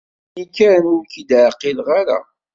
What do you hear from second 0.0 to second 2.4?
Suref-iyi kan, ur k-id-ɛqileɣ ara.